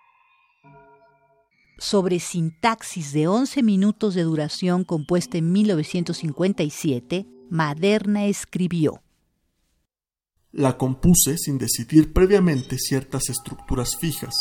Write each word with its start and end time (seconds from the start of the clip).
Sobre 1.79 2.21
sintaxis 2.21 3.13
de 3.13 3.27
11 3.27 3.61
minutos 3.65 4.15
de 4.15 4.23
duración 4.23 4.85
compuesta 4.85 5.37
en 5.37 5.51
1957, 5.51 7.27
Maderna 7.51 8.27
escribió. 8.27 9.03
La 10.53 10.79
compuse 10.79 11.39
sin 11.39 11.59
decidir 11.59 12.13
previamente 12.13 12.79
ciertas 12.79 13.31
estructuras 13.31 13.97
fijas, 13.97 14.35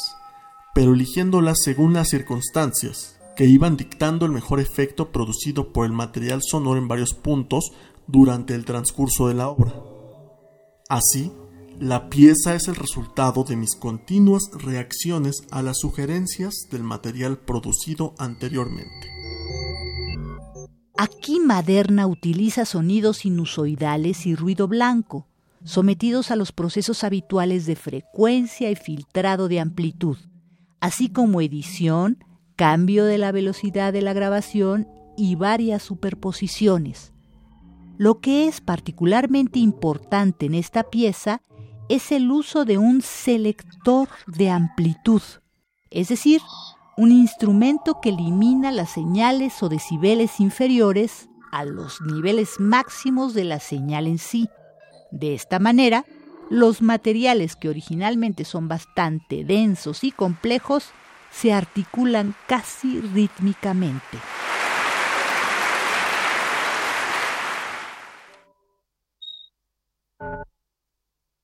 pero 0.76 0.94
eligiéndolas 0.94 1.58
según 1.64 1.94
las 1.94 2.10
circunstancias, 2.10 3.20
que 3.36 3.48
iban 3.48 3.76
dictando 3.76 4.28
el 4.28 4.32
mejor 4.32 4.60
efecto 4.60 5.12
producido 5.12 5.74
por 5.74 5.88
el 5.88 5.94
material 5.94 6.42
sonoro 6.44 6.80
en 6.80 6.88
varios 6.88 7.16
puntos 7.16 7.72
durante 8.06 8.54
el 8.54 8.66
transcurso 8.66 9.28
de 9.30 9.34
la 9.34 9.48
obra. 9.48 9.74
Así, 10.90 11.32
la 11.82 12.10
pieza 12.10 12.54
es 12.54 12.68
el 12.68 12.76
resultado 12.76 13.44
de 13.44 13.56
mis 13.56 13.76
continuas 13.76 14.52
reacciones 14.54 15.48
a 15.50 15.64
las 15.64 15.80
sugerencias 15.80 16.68
del 16.70 16.84
material 16.84 17.40
producido 17.40 18.14
anteriormente. 18.20 19.10
Aquí 20.96 21.40
Maderna 21.40 22.06
utiliza 22.06 22.66
sonidos 22.66 23.18
sinusoidales 23.18 24.28
y 24.28 24.36
ruido 24.36 24.68
blanco, 24.68 25.26
sometidos 25.64 26.30
a 26.30 26.36
los 26.36 26.52
procesos 26.52 27.04
habituales 27.04 27.66
de 27.66 27.76
frecuencia 27.76 28.70
y 28.70 28.76
filtrado 28.76 29.48
de 29.48 29.60
amplitud, 29.60 30.18
así 30.82 31.10
como 31.10 31.42
edición, 31.42 32.24
cambio 32.56 33.06
de 33.06 33.18
la 33.18 33.32
velocidad 33.32 33.92
de 33.92 34.04
la 34.04 34.14
grabación 34.14 34.88
y 35.18 35.34
varias 35.34 35.82
superposiciones. 35.82 37.12
Lo 37.98 38.20
que 38.20 38.48
es 38.48 38.62
particularmente 38.62 39.58
importante 39.58 40.46
en 40.46 40.54
esta 40.54 40.84
pieza 40.84 41.42
es 41.90 42.12
el 42.12 42.32
uso 42.32 42.66
de 42.66 42.78
un 42.78 43.02
selector 43.02 44.08
de 44.28 44.50
amplitud, 44.50 45.22
es 45.90 46.10
decir, 46.10 46.42
un 46.98 47.12
instrumento 47.12 48.00
que 48.02 48.10
elimina 48.10 48.72
las 48.72 48.92
señales 48.92 49.62
o 49.64 49.70
decibeles 49.70 50.40
inferiores 50.40 51.30
a 51.52 51.66
los 51.66 52.02
niveles 52.02 52.60
máximos 52.60 53.34
de 53.34 53.44
la 53.44 53.60
señal 53.60 54.08
en 54.08 54.18
sí. 54.18 54.50
De 55.12 55.34
esta 55.34 55.60
manera, 55.60 56.06
los 56.50 56.82
materiales 56.82 57.56
que 57.56 57.70
originalmente 57.70 58.46
son 58.46 58.68
bastante 58.68 59.44
densos 59.44 60.04
y 60.04 60.12
complejos 60.12 60.92
se 61.32 61.54
articulan 61.54 62.36
casi 62.48 63.00
rítmicamente. 63.00 64.18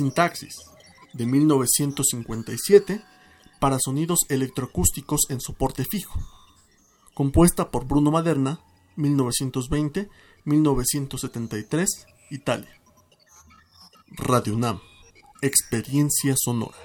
Sintaxis, 0.00 0.56
de 1.12 1.26
1957, 1.26 3.04
para 3.58 3.78
sonidos 3.78 4.20
electroacústicos 4.30 5.26
en 5.28 5.42
soporte 5.42 5.84
fijo, 5.84 6.18
compuesta 7.12 7.70
por 7.70 7.86
Bruno 7.86 8.10
Maderna, 8.10 8.60
1920-1973, 8.96 11.86
Italia. 12.30 12.80
Radio 14.12 14.54
UNAM, 14.54 14.80
experiencia 15.42 16.34
sonora. 16.34 16.78